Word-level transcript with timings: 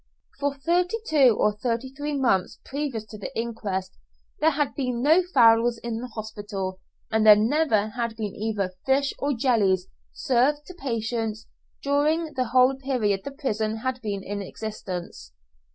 For 0.39 0.55
thirty 0.55 0.97
two 1.05 1.37
or 1.39 1.55
thirty 1.55 1.93
three 1.93 2.17
months 2.17 2.59
previous 2.65 3.05
to 3.05 3.19
the 3.19 3.29
inquest 3.39 3.99
there 4.39 4.49
had 4.49 4.73
been 4.73 5.03
no 5.03 5.21
fowls 5.21 5.77
in 5.77 5.99
the 5.99 6.07
hospital, 6.07 6.79
and 7.11 7.23
there 7.23 7.35
never 7.35 7.89
had 7.89 8.15
been 8.15 8.35
either 8.35 8.71
fish 8.83 9.13
or 9.19 9.33
jellies 9.33 9.89
served 10.11 10.57
out 10.61 10.65
to 10.65 10.73
patients 10.73 11.45
during 11.83 12.33
the 12.33 12.45
whole 12.45 12.73
period 12.75 13.21
the 13.23 13.29
prison 13.31 13.75
had 13.77 14.01
been 14.01 14.23
in 14.23 14.41
existence. 14.41 15.33